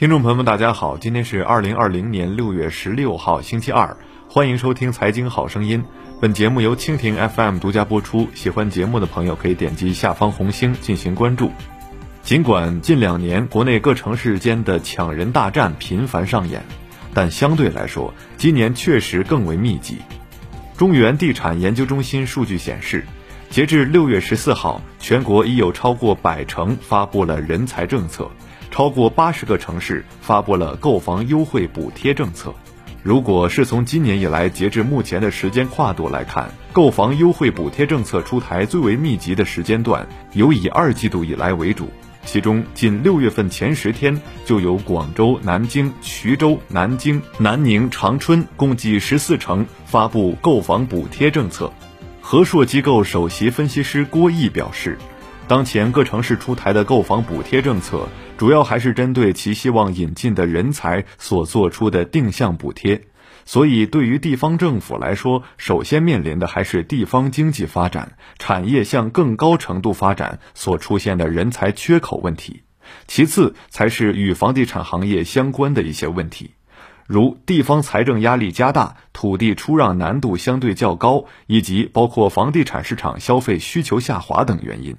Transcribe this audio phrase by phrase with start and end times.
[0.00, 3.98] 听众朋友们，大家好，今天是二零二零年六月十六号，星期二，
[4.30, 5.82] 欢迎收听《财经好声音》。
[6.22, 8.26] 本节目由蜻蜓 FM 独家播出。
[8.32, 11.52] 喜欢节目的朋友可以点击下方红星进行关注。
[12.22, 16.64] 尽管近两年国内各城市间的抢人大战频繁上演，
[17.12, 19.98] 但相对来说，今年确实更为密集。
[20.78, 23.04] 中原地产研究中心数据显示，
[23.50, 28.30] 截至六月十四号，全国已有超过百城发布了人才政策。
[28.70, 32.54] 超过八十个城市发布了购房优惠补贴政策。
[33.02, 41.88] 如果是从今年以来截至目前的时间跨度来看，购房优惠补贴政策出台最为密集的时间段，有以二季度以来为主。
[42.26, 51.72] 其中，近六月份前十天就有广州、南京、衢州、南京、南宁、长春共计十四城发布购房补贴政策。
[52.20, 54.98] 和硕机构首席分析师郭毅表示。
[55.50, 58.08] 当前各城市出台的购房补贴政策，
[58.38, 63.02] 主要还是针对其希望引进的人才所做出的定向补贴，
[63.44, 72.62] 所以对于地方政府来说，首先面临的还是地方经济发展、产业向更高程度发展所出现的人才缺口问题，
[73.08, 76.52] 其次才是与房地产行业相关的一些问题，
[77.08, 84.96] 如地方财政压力加大、土地出让难度相对较高，以及包括房地产市场消费需求下滑等原因。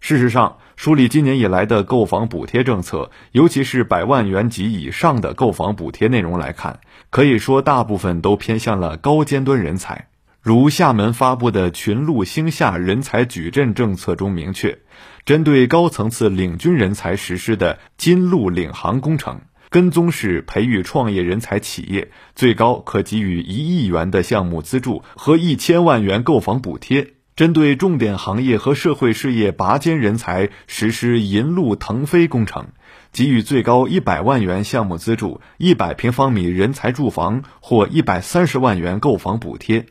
[0.00, 10.08] 事实上，梳理今年以来的购房补贴政策，尤其是百万元及以上的购房补贴内容来看，可以说大部分都偏向了高尖端人才。
[10.40, 14.78] 如厦门发布的群陆兴厦人才矩阵政策中明确，
[15.26, 27.06] 针对高层次领军人才实施的金陆领航工程，跟踪式培育创业人才企业，最高可给予一亿元的项目资助和一千万元购房补贴。
[27.36, 32.66] 针对重点行业和社会事业拔尖人才实施“银路腾飞”工程，
[33.12, 39.86] 给予最高一百万元项目资助、一百平方米人才住房或一百三十万元购房补贴。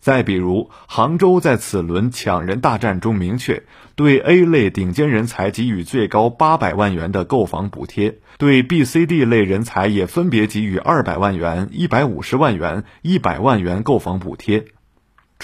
[0.00, 3.62] 再比如，杭州在此轮抢人大战中明确，
[3.94, 14.64] 对 A 类顶尖人才给予最高八百万元的购房补贴，对 B、C、D 类人才也分别给予二百万元、一百五十万元、一百万元购房补贴。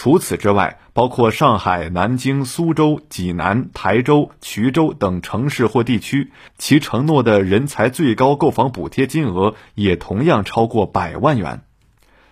[0.01, 11.63] 除此之外，包括上海、南京、苏州、济南、台州、衢州等城市或地区，其承诺的人才最高购房补贴金额也同样超过百万元。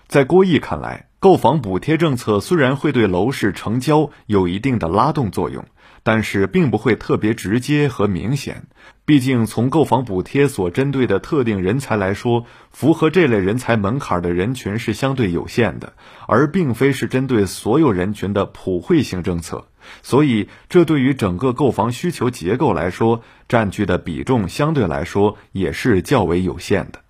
[0.07, 5.65] 在郭毅看来，购房补贴政策虽然会对楼市成交有一定的拉动作用。
[6.07, 8.69] 但是并不会特别直接和明显，
[9.05, 15.95] 毕竟从购房补贴所针对的特定人才来说，符合这类人才门槛的人群是相对有限的，
[16.29, 19.67] 而并非是针对所有人群的普惠性政策，
[20.01, 27.01] 所以这对于整个购房需求结构来说，占据的比重相对来说也是较为有限的。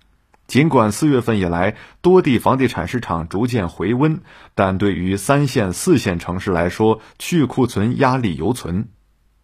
[0.47, 4.21] 尽管四月份以来多地房地产市场逐渐回温，
[4.55, 8.87] 但对于三线、四线城市来说，去库存压力犹存。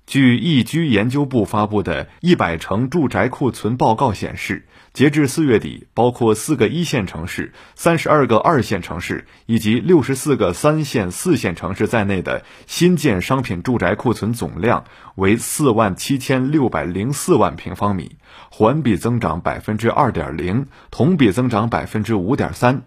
[0.05, 14.83] 据易居研究部发布的《一百城住宅库存报告》显示，截至四月底，包括四个一线城市、三十二个二线城市以及六十四个三线、四线城市在内的新建商品住宅库存总量
[15.15, 18.17] 为四万七千六百零四万平方米，
[18.51, 22.83] 环比增长百分之二点零，同比增长百分之五点三。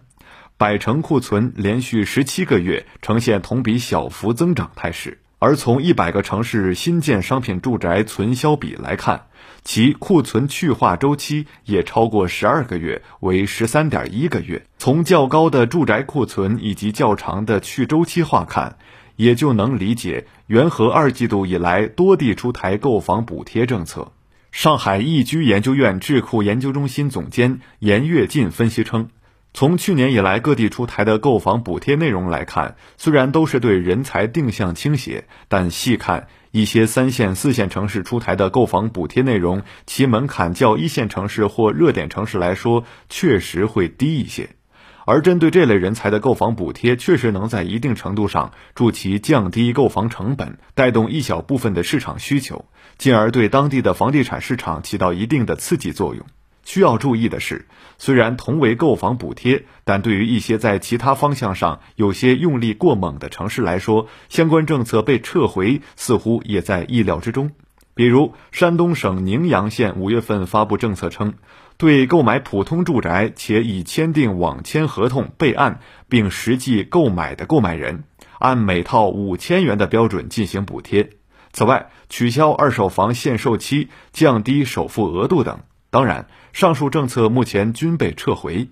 [0.59, 5.19] 百城库存连续十七个月呈现同比小幅增长态势。
[5.39, 9.27] 而从一百个城市新建商品住宅存销比来看，
[9.65, 14.65] 其库存去化周期也超过十二个月，为十三点一个月。
[14.79, 18.79] 从较高的住宅库存以及较长的去周期化看，
[19.17, 24.13] 也就能理解元和二季度以来多地出台购房补贴政策。
[24.53, 29.11] 上海易居研究院智库研究中心总监严跃进分析称。
[29.57, 44.51] 从去年以来各地出台的购房补贴内容来看，虽然都是对人才定向倾斜，但细看一些三线、四线城市出台的购房补贴内容，其门槛较一线城市或热点城市来说确实会低一些。
[45.07, 52.67] 而针对这类人才的购房补贴，确实能在一定程度上助其降低购房成本，带动一小部分的市场需求，
[52.99, 56.27] 进而对当地的房地产市场起到一定的刺激作用。
[56.67, 57.65] 需要注意的是，
[57.97, 67.53] 虽然同为购房补贴，但对于一些在其他方向上有些用力过猛的城市来说，相关政策被撤回似乎也在意料之中。
[67.95, 71.35] 比如，山东省宁阳县五月份发布政策称，
[71.77, 75.79] 对购买普通住宅且已签订网签合同备案
[76.09, 78.03] 并实际购买的购买人，
[78.41, 81.11] 按每套五千元的标准进行补贴。
[81.53, 85.61] 此外，取消二手房限售期、降低首付额度等。
[85.89, 86.27] 当然，
[86.57, 88.71] 上述政策目前均被撤回。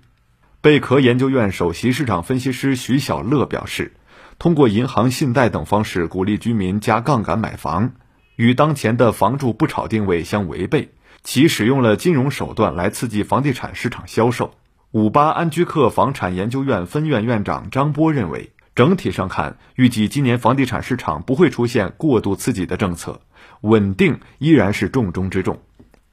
[0.59, 3.93] 贝壳研究院首席市场分析师徐小乐表示，
[4.39, 7.91] 通过银行信贷等方式鼓励居民加杠杆买房，
[8.37, 14.55] 与当前的房住不炒定位相违背，其使用了金融手段来刺激房地产市场销售。
[14.89, 23.21] 五八安居客房产研究院分院院长张波认为，整体上看，预计今年房地产市场不会出现过度刺激的政策，
[23.61, 25.59] 稳定依然是重中之重。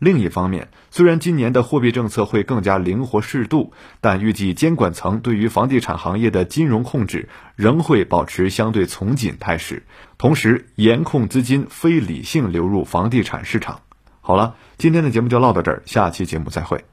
[0.03, 9.85] 另一方面，虽然今年的货币政策会更加灵活适度，但预计监管层对于房地产行业的金融控制仍会保持相对从紧态势，
[10.19, 13.83] 同时严控资金非理性流入房地产市场。
[14.21, 16.85] 好了，今天的节目就唠到这儿，下期节目再会。